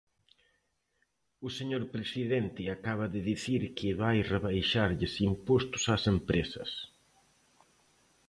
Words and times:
O 1.47 1.49
señor 1.57 1.83
presidente 1.95 2.61
acaba 2.75 3.05
de 3.13 3.21
dicir 3.31 3.61
que 3.77 3.97
vai 4.01 4.17
rebaixarlles 4.33 5.13
impostos 5.31 5.83
ás 5.95 6.03
empresas. 6.15 6.71